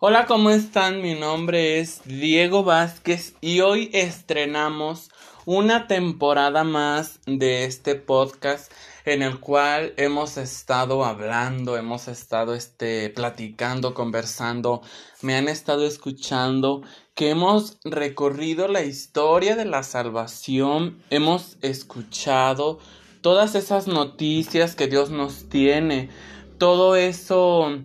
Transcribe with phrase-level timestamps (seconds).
[0.00, 1.02] Hola, ¿cómo están?
[1.02, 5.10] Mi nombre es Diego Vázquez y hoy estrenamos
[5.44, 8.70] una temporada más de este podcast
[9.06, 14.82] en el cual hemos estado hablando, hemos estado este platicando, conversando,
[15.22, 16.82] me han estado escuchando,
[17.14, 22.78] que hemos recorrido la historia de la salvación, hemos escuchado
[23.20, 26.10] todas esas noticias que Dios nos tiene,
[26.58, 27.84] todo eso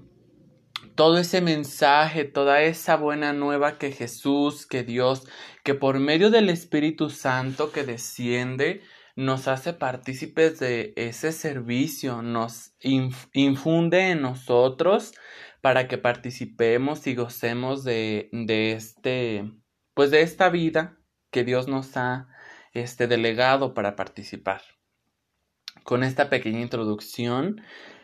[0.95, 5.27] todo ese mensaje, toda esa buena nueva que Jesús, que Dios,
[5.63, 8.81] que por medio del Espíritu Santo que desciende,
[9.15, 15.13] nos hace partícipes de ese servicio, nos infunde en nosotros
[15.61, 19.51] para que participemos y gocemos de, de este,
[19.93, 20.97] pues de esta vida
[21.31, 22.27] que Dios nos ha
[22.73, 24.61] este, delegado para participar.
[25.83, 27.61] Con esta pequeña introducción,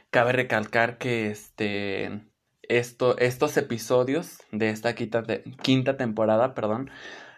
[0.09, 2.29] cabe recalcar que este,
[2.63, 5.23] esto, estos episodios de esta quinta,
[5.61, 6.91] quinta temporada, perdón,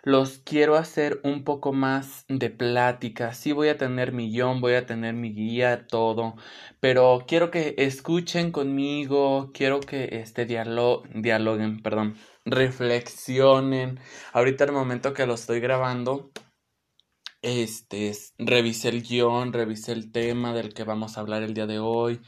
[0.04, 3.34] los quiero hacer un poco más de plática.
[3.34, 6.36] Sí voy a tener mi guion, voy a tener mi guía, todo,
[6.80, 14.00] pero quiero que escuchen conmigo, quiero que este diálogo, dialoguen, perdón, reflexionen.
[14.34, 16.32] Ahorita el momento que lo estoy grabando,
[17.42, 21.80] este, revisé el guion, revisé el tema del que vamos a hablar el día de
[21.80, 22.22] hoy.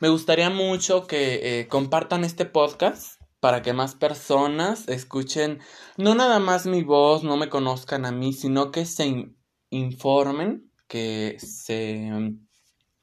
[0.00, 5.60] Me gustaría mucho que eh, compartan este podcast para que más personas escuchen
[5.96, 9.30] no nada más mi voz, no me conozcan a mí, sino que se
[9.70, 12.10] informen, que se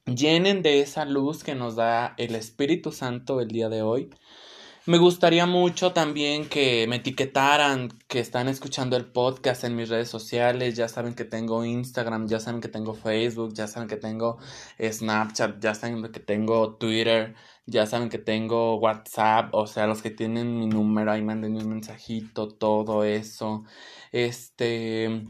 [0.05, 4.09] llenen de esa luz que nos da el Espíritu Santo el día de hoy
[4.85, 10.09] me gustaría mucho también que me etiquetaran, que están escuchando el podcast en mis redes
[10.09, 10.75] sociales.
[10.75, 14.39] Ya saben que tengo Instagram, ya saben que tengo Facebook, ya saben que tengo
[14.81, 17.33] Snapchat, ya saben que tengo Twitter,
[17.65, 19.53] ya saben que tengo WhatsApp.
[19.53, 23.63] O sea, los que tienen mi número, ahí manden un mensajito, todo eso.
[24.11, 25.27] Este.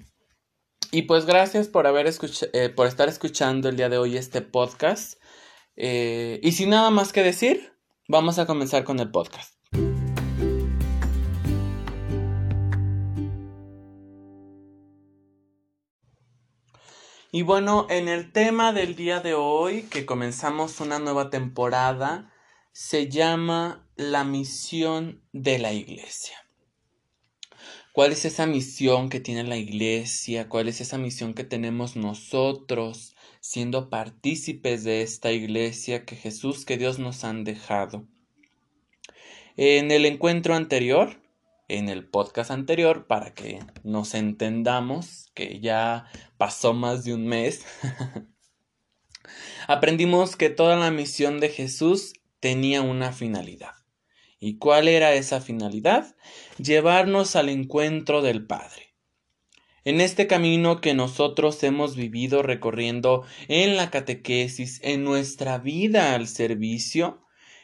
[0.91, 2.07] Y pues gracias por haber
[2.53, 5.21] eh, por estar escuchando el día de hoy este podcast.
[5.75, 7.72] Eh, y sin nada más que decir.
[8.09, 9.53] Vamos a comenzar con el podcast.
[17.31, 22.29] Y bueno, en el tema del día de hoy, que comenzamos una nueva temporada,
[22.73, 26.42] se llama la misión de la iglesia.
[27.93, 30.49] ¿Cuál es esa misión que tiene la iglesia?
[30.49, 33.13] ¿Cuál es esa misión que tenemos nosotros?
[33.43, 38.07] siendo partícipes de esta iglesia que Jesús, que Dios nos han dejado.
[39.57, 41.21] En el encuentro anterior,
[41.67, 47.65] en el podcast anterior, para que nos entendamos, que ya pasó más de un mes,
[49.67, 53.82] aprendimos que toda la misión de Jesús tenía una finalidad.
[54.45, 56.17] ¿Y cuál era esa finalidad?
[56.57, 58.93] Llevarnos al encuentro del Padre.
[59.85, 66.27] En este camino que nosotros hemos vivido recorriendo en la catequesis, en nuestra vida al
[66.27, 67.23] servicio,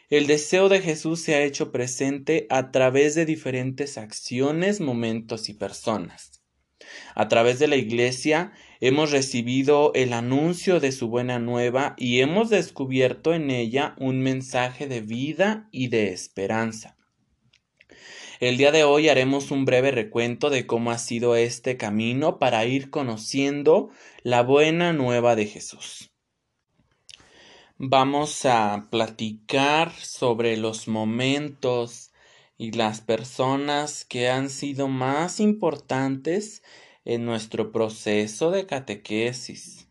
[0.10, 5.56] el deseo de Jesús se ha hecho presente a través de diferentes acciones, momentos y
[5.56, 6.46] personas.
[7.16, 12.50] A través de la Iglesia hemos recibido el anuncio de su buena nueva y hemos
[12.50, 16.96] descubierto en ella un mensaje de vida y de esperanza.
[18.40, 22.66] El día de hoy haremos un breve recuento de cómo ha sido este camino para
[22.66, 23.90] ir conociendo
[24.24, 26.10] la buena nueva de Jesús.
[27.78, 32.09] Vamos a platicar sobre los momentos
[32.60, 36.62] y las personas que han sido más importantes
[37.06, 39.88] en nuestro proceso de catequesis.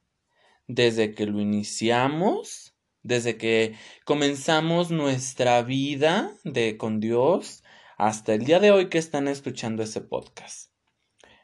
[0.66, 3.74] Desde que lo iniciamos, desde que
[4.04, 7.64] comenzamos nuestra vida de con Dios,
[7.96, 10.70] hasta el día de hoy que están escuchando ese podcast.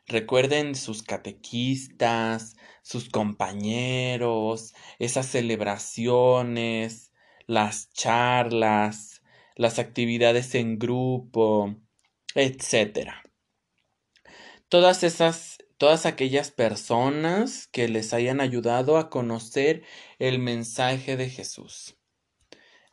[0.07, 7.15] Recuerden sus catequistas, sus compañeros, esas celebraciones,
[7.47, 9.14] las charlas,
[9.55, 11.75] las actividades en grupo,
[12.35, 13.13] etc.
[14.69, 19.83] Todas esas, todas aquellas personas que les hayan ayudado a conocer
[20.19, 21.97] el mensaje de Jesús.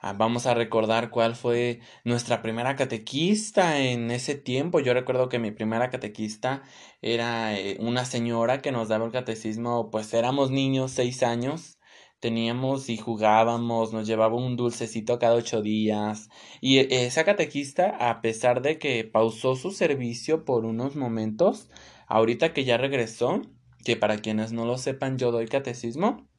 [0.03, 4.79] Ah, vamos a recordar cuál fue nuestra primera catequista en ese tiempo.
[4.79, 6.63] Yo recuerdo que mi primera catequista
[7.03, 11.77] era eh, una señora que nos daba el catecismo, pues éramos niños, seis años,
[12.21, 16.29] teníamos y jugábamos, nos llevaba un dulcecito cada ocho días.
[16.61, 21.69] Y e, esa catequista, a pesar de que pausó su servicio por unos momentos,
[22.07, 23.41] ahorita que ya regresó,
[23.83, 26.30] que para quienes no lo sepan yo doy catecismo,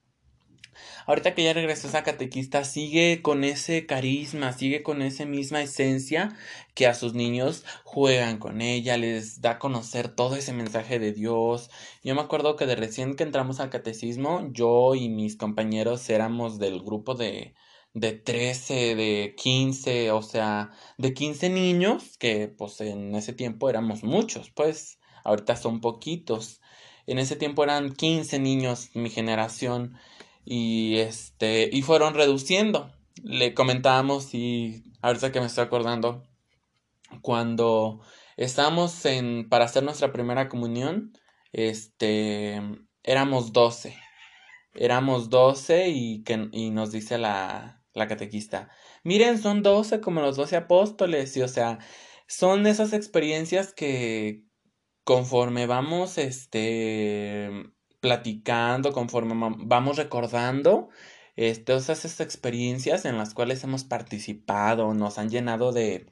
[1.06, 6.36] ahorita que ya regresó esa catequista, sigue con ese carisma, sigue con esa misma esencia
[6.74, 11.12] que a sus niños juegan con ella, les da a conocer todo ese mensaje de
[11.12, 11.70] Dios.
[12.02, 16.58] Yo me acuerdo que de recién que entramos al catecismo, yo y mis compañeros éramos
[16.58, 17.54] del grupo de
[17.94, 24.02] de 13, de 15, o sea, de 15 niños, que pues en ese tiempo éramos
[24.02, 26.60] muchos, pues ahorita son poquitos.
[27.06, 29.98] En ese tiempo eran 15 niños mi generación
[30.44, 32.92] y este y fueron reduciendo.
[33.22, 36.24] Le comentábamos y ahorita que me estoy acordando
[37.20, 38.00] cuando
[38.36, 41.12] estábamos en para hacer nuestra primera comunión,
[41.52, 42.60] este
[43.02, 43.96] éramos 12.
[44.74, 48.70] Éramos 12 y que y nos dice la la catequista.
[49.04, 51.78] Miren, son doce como los doce apóstoles, y o sea,
[52.26, 54.44] son esas experiencias que
[55.04, 57.50] conforme vamos, este,
[58.02, 60.90] platicando, conforme vamos recordando,
[61.36, 66.06] este, todas esas experiencias en las cuales hemos participado, nos han llenado de,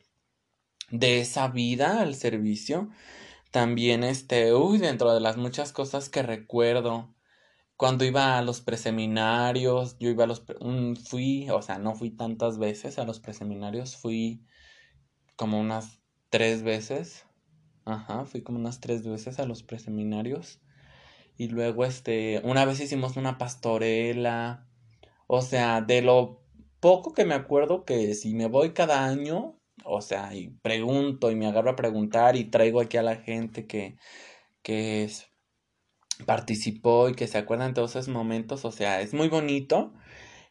[0.90, 2.90] de esa vida al servicio.
[3.50, 7.14] También, este, uy, dentro de las muchas cosas que recuerdo,
[7.76, 10.44] cuando iba a los preseminarios, yo iba a los,
[11.08, 14.46] fui, o sea, no fui tantas veces a los preseminarios, fui
[15.37, 17.26] como unas tres veces,
[17.84, 20.60] ajá, fui como unas tres veces a los preseminarios,
[21.40, 24.69] y luego, este, una vez hicimos una pastorela,
[25.26, 26.42] o sea, de lo
[26.81, 31.37] poco que me acuerdo que si me voy cada año, o sea, y pregunto y
[31.37, 33.96] me agarro a preguntar y traigo aquí a la gente que,
[34.62, 35.31] que es
[36.26, 39.94] participó y que se acuerdan de esos momentos, o sea, es muy bonito.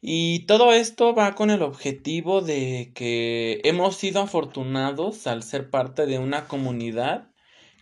[0.02, 6.08] Y todo esto va con el objetivo de que hemos sido afortunados al ser parte
[6.08, 7.30] de una comunidad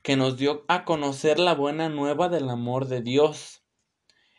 [0.07, 3.65] que nos dio a conocer la buena nueva del amor de Dios.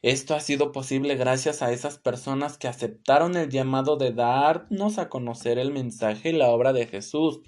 [0.01, 5.11] Esto ha sido posible gracias a esas personas que aceptaron el llamado de darnos a
[5.11, 7.41] conocer el mensaje y la obra de Jesús.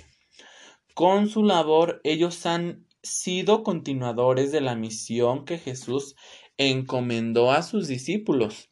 [0.93, 6.14] Con su labor ellos han sido continuadores de la misión que Jesús
[6.58, 8.69] encomendó a sus discípulos.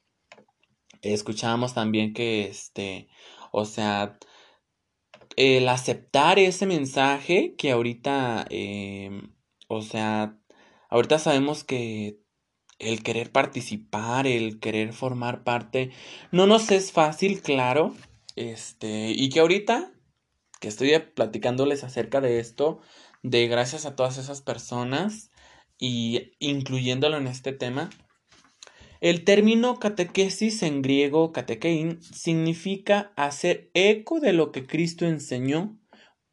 [1.01, 3.09] Escuchábamos también que, este,
[3.51, 4.19] o sea,
[5.39, 9.38] el aceptar ese mensaje que ahorita, em,
[9.69, 10.37] o sea,
[10.91, 12.21] ahorita sabemos que
[12.79, 15.91] el querer participar, el querer formar parte,
[16.33, 17.95] no nos es fácil, claro,
[18.37, 19.93] este, y que ahorita
[20.61, 22.81] que estoy platicándoles acerca de esto,
[23.23, 25.31] de gracias a todas esas personas
[25.79, 27.91] y incluyéndolo en este tema.
[29.01, 35.79] El término catequesis en griego catequein significa hacer eco de lo que Cristo enseñó.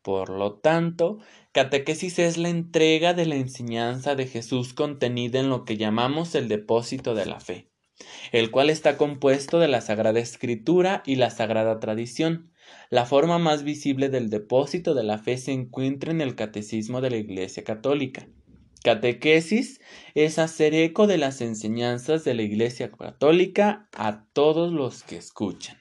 [0.05, 1.17] Por lo tanto,
[1.51, 6.47] catequesis es la entrega de la enseñanza de Jesús contenida en lo que llamamos el
[6.47, 7.71] depósito de la fe,
[8.31, 12.51] el cual está compuesto de la Sagrada Escritura y la Sagrada Tradición,
[12.91, 17.09] la forma más visible del depósito de la fe se encuentra en el Catecismo de
[17.09, 18.27] la Iglesia Católica.
[18.83, 19.81] Catequesis
[20.13, 25.77] es hacer eco de las enseñanzas de la Iglesia Católica a todos los que escuchan.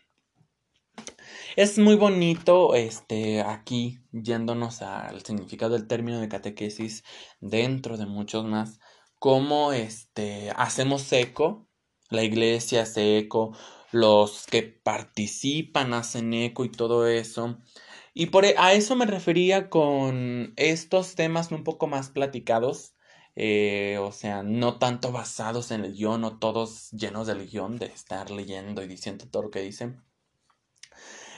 [1.56, 7.04] Es muy bonito este aquí yéndonos al significado del término de catequesis
[7.40, 8.80] dentro de muchos más
[9.20, 11.68] cómo este hacemos eco,
[12.10, 13.56] la iglesia hace eco,
[13.92, 17.58] los que participan hacen eco y todo eso.
[18.14, 22.94] Y por e, a eso me refería con estos temas un poco más platicados,
[23.36, 27.86] eh, o sea, no tanto basados en el guion o todos llenos del guion de
[27.86, 30.02] estar leyendo y diciendo todo lo que dicen.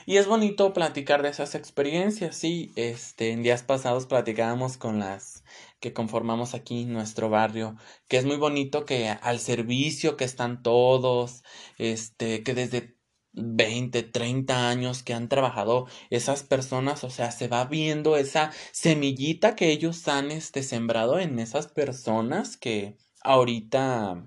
[0.09, 5.43] Y es bonito platicar de esas experiencias, sí, este, en días pasados platicábamos con las
[5.81, 7.75] que conformamos aquí nuestro barrio,
[8.07, 11.43] que es muy bonito que al servicio que están todos,
[11.77, 12.97] este, que desde
[13.33, 19.57] 20, 30 años que han trabajado esas personas, o sea, se va viendo esa semillita
[19.57, 24.25] que ellos han este, sembrado en esas personas que ahorita,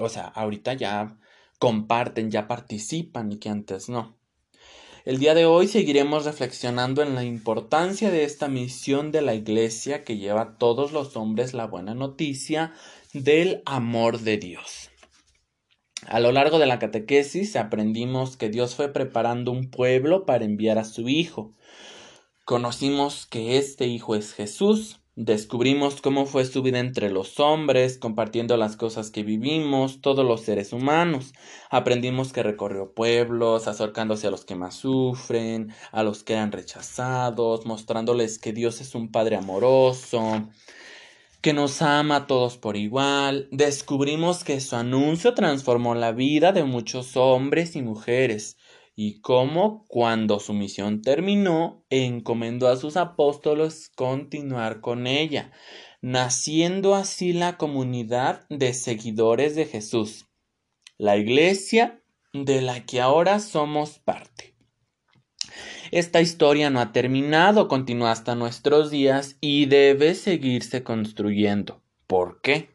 [0.00, 1.16] o sea, ahorita ya
[1.58, 4.13] comparten, ya participan y que antes no.
[5.04, 10.02] El día de hoy seguiremos reflexionando en la importancia de esta misión de la Iglesia
[10.02, 12.72] que lleva a todos los hombres la buena noticia
[13.12, 14.90] del amor de Dios.
[16.06, 20.78] A lo largo de la catequesis aprendimos que Dios fue preparando un pueblo para enviar
[20.78, 21.52] a su Hijo.
[22.46, 28.56] Conocimos que este Hijo es Jesús, Descubrimos cómo fue su vida entre los hombres, compartiendo
[28.56, 31.34] las cosas que vivimos, todos los seres humanos.
[31.70, 37.64] Aprendimos que recorrió pueblos, acercándose a los que más sufren, a los que eran rechazados,
[37.64, 40.48] mostrándoles que Dios es un Padre amoroso.
[41.40, 46.64] que nos ama a todos por igual, descubrimos que su anuncio transformó la vida de
[46.64, 48.56] muchos hombres y mujeres,
[48.96, 55.52] y cómo cuando su misión terminó, encomendó a sus apóstoles continuar con ella,
[56.00, 60.26] naciendo así la comunidad de seguidores de Jesús,
[60.96, 64.54] la iglesia de la que ahora somos parte.
[65.90, 71.82] Esta historia no ha terminado, continúa hasta nuestros días y debe seguirse construyendo.
[72.06, 72.73] ¿Por qué?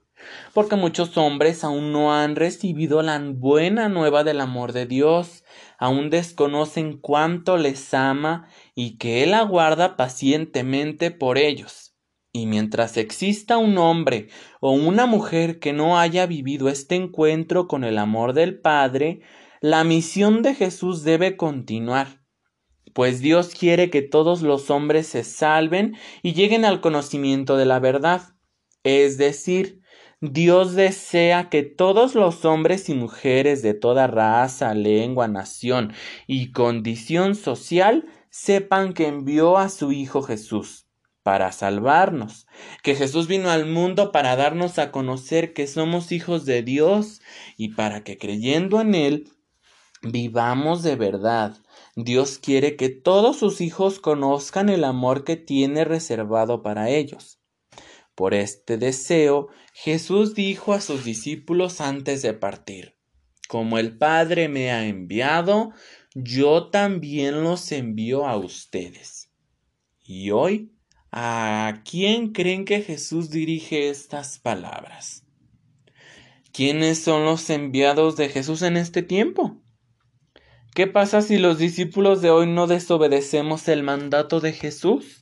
[0.53, 5.43] Porque muchos hombres aún no han recibido la buena nueva del amor de Dios,
[5.77, 11.95] aún desconocen cuánto les ama y que Él aguarda pacientemente por ellos.
[12.31, 17.83] Y mientras exista un hombre o una mujer que no haya vivido este encuentro con
[17.83, 19.21] el amor del Padre,
[19.61, 22.19] la misión de Jesús debe continuar,
[22.93, 27.79] pues Dios quiere que todos los hombres se salven y lleguen al conocimiento de la
[27.79, 28.21] verdad.
[28.83, 29.81] Es decir,
[30.21, 35.93] Dios desea que todos los hombres y mujeres de toda raza, lengua, nación
[36.27, 40.87] y condición social sepan que envió a su Hijo Jesús
[41.23, 42.47] para salvarnos,
[42.83, 47.21] que Jesús vino al mundo para darnos a conocer que somos hijos de Dios
[47.57, 49.31] y para que creyendo en Él
[50.01, 51.57] Vivamos de verdad.
[51.97, 57.38] Dios quiere que todos sus hijos conozcan el amor que tiene reservado para ellos.
[58.19, 62.97] Por este deseo, Jesús dijo a sus discípulos antes de partir,
[63.47, 65.71] Como el Padre me ha enviado,
[66.13, 69.31] yo también los envío a ustedes.
[70.03, 70.73] Y hoy,
[71.13, 75.23] ¿a quién creen que Jesús dirige estas palabras?
[76.51, 79.61] ¿Quiénes son los enviados de Jesús en este tiempo?
[80.75, 85.18] ¿Qué pasa si los discípulos de hoy no desobedecemos el mandato de Jesús?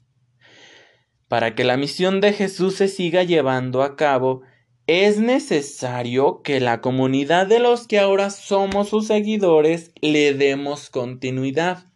[1.27, 4.43] Para que la misión de Jesús se siga llevando a cabo,
[4.88, 11.91] es necesario que la comunidad de los que ahora somos sus seguidores le demos continuidad.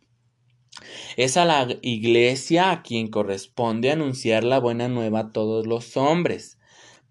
[1.15, 6.57] Es a la iglesia a quien corresponde anunciar la buena nueva a todos los hombres.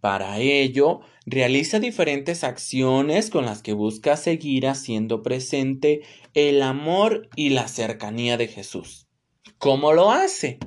[0.01, 6.03] Para ello, realiza diferentes acciones con las que busca seguir haciendo presente
[6.35, 9.07] el amor y la cercanía de Jesús.
[9.59, 10.59] ¿Cómo lo hace?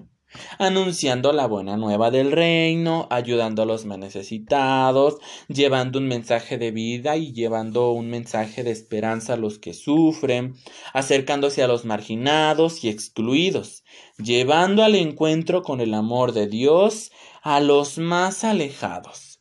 [0.60, 6.72] Anunciando la buena nueva del reino, ayudando a los más necesitados, llevando un mensaje de
[6.72, 10.56] vida y llevando un mensaje de esperanza a los que sufren,
[10.94, 13.84] acercándose a los marginados y excluidos,
[14.18, 17.12] llevando al encuentro con el amor de Dios
[17.42, 19.40] a los más alejados.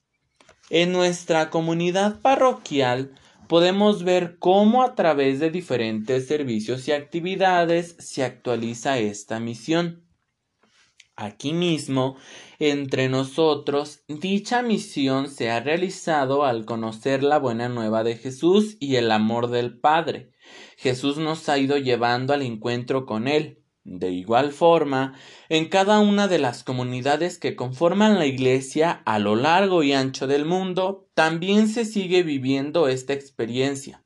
[0.70, 3.12] En nuestra comunidad parroquial
[3.46, 10.01] podemos ver cómo a través de diferentes servicios y actividades se actualiza esta misión.
[11.16, 12.16] Aquí mismo,
[12.58, 18.96] entre nosotros, dicha misión se ha realizado al conocer la buena nueva de Jesús y
[18.96, 20.32] el amor del Padre.
[20.78, 23.62] Jesús nos ha ido llevando al encuentro con Él.
[23.84, 29.36] De igual forma, en cada una de las comunidades que conforman la Iglesia a lo
[29.36, 34.04] largo y ancho del mundo, también se sigue viviendo esta experiencia.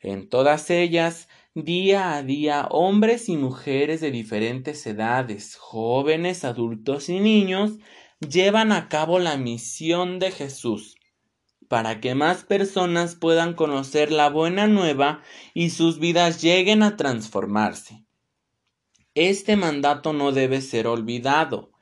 [0.00, 7.18] En todas ellas, día a día, hombres y mujeres de diferentes edades, jóvenes, adultos y
[7.18, 7.78] niños,
[8.20, 10.96] llevan a cabo la misión de Jesús
[11.66, 15.22] para que más personas puedan conocer la buena nueva
[15.54, 18.04] y sus vidas lleguen a transformarse.
[19.14, 21.72] Este mandato no debe ser olvidado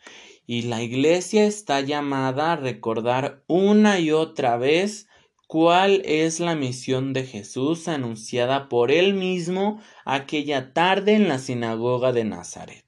[0.46, 5.08] y la Iglesia está llamada a recordar una y otra vez
[5.54, 12.12] cuál es la misión de Jesús anunciada por él mismo aquella tarde en la sinagoga
[12.12, 12.84] de Nazaret.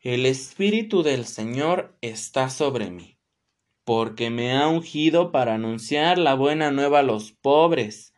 [0.00, 3.16] El Espíritu del Señor está sobre mí,
[3.84, 8.12] porque me ha ungido para anunciar la buena nueva a los pobres,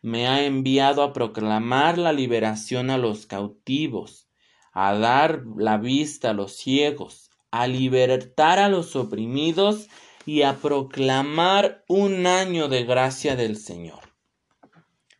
[0.00, 4.28] me ha enviado a proclamar la liberación a los cautivos,
[4.72, 9.88] a dar la vista a los ciegos, a libertar a los oprimidos
[10.26, 14.00] y a proclamar un año de gracia del Señor.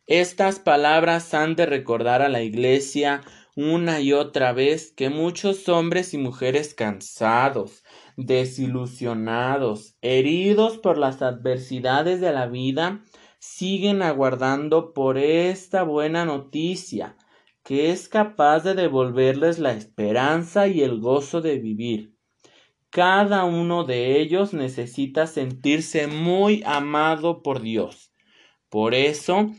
[0.07, 3.21] Estas palabras han de recordar a la Iglesia
[3.55, 7.83] una y otra vez que muchos hombres y mujeres cansados,
[8.17, 13.01] desilusionados, heridos por las adversidades de la vida,
[13.39, 17.15] siguen aguardando por esta buena noticia,
[17.63, 22.14] que es capaz de devolverles la esperanza y el gozo de vivir.
[22.95, 28.13] Cada uno de ellos necesita sentirse muy amado por Dios.
[28.69, 29.51] Por eso,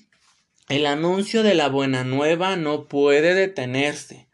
[0.71, 4.31] el anuncio de la buena nueva no puede detenerse.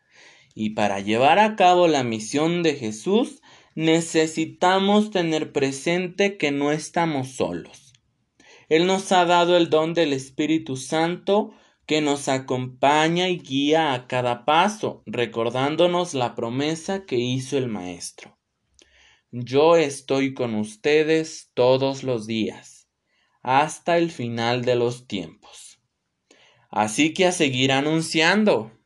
[0.55, 3.43] Y para llevar a cabo la misión de Jesús,
[3.75, 7.95] necesitamos tener presente que no estamos solos.
[8.69, 11.51] Él nos ha dado el don del Espíritu Santo
[11.87, 18.39] que nos acompaña y guía a cada paso, recordándonos la promesa que hizo el Maestro.
[19.35, 22.91] Yo estoy con ustedes todos los días,
[23.43, 25.81] hasta el final de los tiempos.
[26.69, 28.79] Así que a seguir anunciando.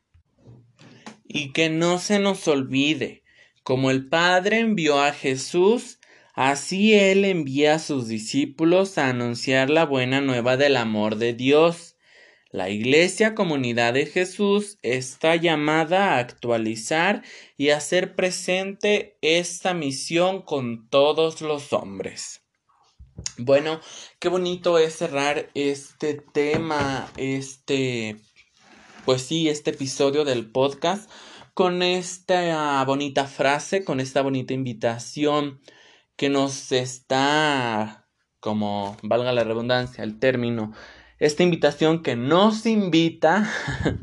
[1.25, 3.25] Y que no se nos olvide,
[3.65, 5.99] como el Padre envió a Jesús,
[6.33, 11.96] así Él envía a sus discípulos a anunciar la buena nueva del amor de Dios
[12.57, 17.23] la Iglesia Comunidad de Jesús está llamada a actualizar
[17.59, 22.41] y hacer presente esta misión con todos los hombres.
[23.37, 23.81] Bueno,
[24.19, 28.17] qué bonito es cerrar este tema, este,
[29.05, 31.11] pues sí, este episodio del podcast
[31.53, 35.61] con esta bonita frase, con esta bonita invitación
[36.17, 38.09] que nos está,
[38.41, 40.73] como valga la redundancia, el término,
[41.19, 43.51] esta invitación que nos invita,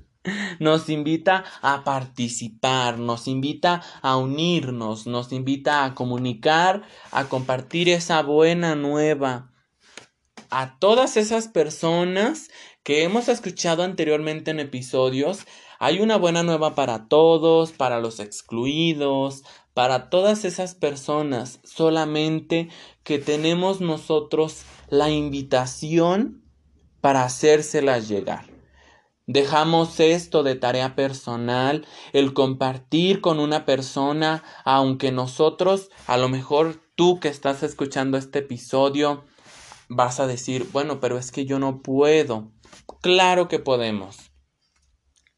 [0.60, 8.22] nos invita a participar, nos invita a unirnos, nos invita a comunicar, a compartir esa
[8.22, 9.50] buena nueva
[10.54, 12.50] a todas esas personas
[12.84, 15.48] que hemos escuchado anteriormente en episodios.
[15.80, 19.44] Hay una buena nueva para todos, para los excluidos,
[19.74, 22.70] para todas esas personas, solamente
[23.04, 26.43] que tenemos nosotros la invitación
[27.04, 28.46] para hacérselas llegar.
[29.28, 36.80] Dejamos esto de tarea personal, el compartir con una persona, aunque nosotros, a lo mejor
[36.96, 39.26] tú que estás escuchando este episodio,
[39.90, 42.54] vas a decir, bueno, pero es que yo no puedo.
[43.02, 44.32] Claro que podemos.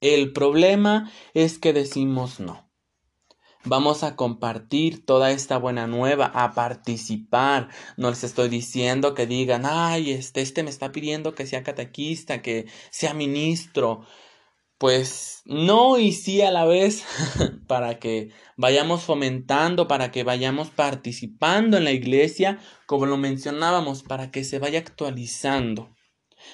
[0.01, 2.64] El problema es que decimos no.
[3.67, 7.69] Vamos a compartir toda esta buena nueva, a participar.
[7.97, 12.43] No les estoy diciendo que digan, ay, este, este me está pidiendo que sea catequista,
[12.43, 14.05] que sea ministro.
[14.77, 17.05] Pues no y sí a la vez,
[17.67, 24.31] para que vayamos fomentando, para que vayamos participando en la iglesia, como lo mencionábamos, para
[24.31, 25.94] que se vaya actualizando.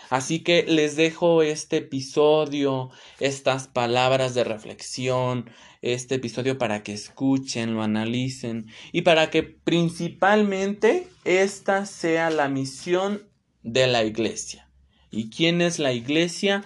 [0.10, 5.50] Así que les dejo este episodio, estas palabras de reflexión,
[5.82, 13.24] este episodio para que escuchen, lo analicen y para que principalmente esta sea la misión
[13.64, 14.70] de la iglesia.
[15.12, 16.64] ¿Y quién es la iglesia?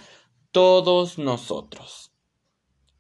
[0.52, 2.12] Todos nosotros.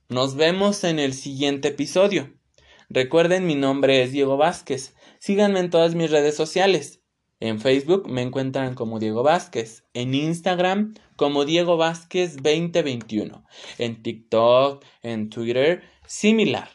[0.10, 2.34] Nos vemos en el siguiente episodio.
[2.90, 4.96] Recuerden, mi nombre es Diego Vázquez.
[5.20, 7.02] Síganme en todas mis redes sociales.
[7.45, 13.45] En Facebook me encuentran como Diego Vázquez, en Instagram como Diego Vázquez 2021,
[13.77, 16.71] en TikTok, en Twitter, similar.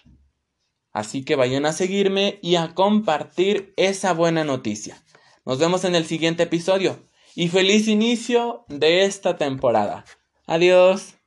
[0.93, 5.03] Así que vayan a seguirme y a compartir esa buena noticia.
[5.45, 7.05] Nos vemos en el siguiente episodio
[7.35, 10.05] y feliz inicio de esta temporada.
[10.47, 11.20] Adiós.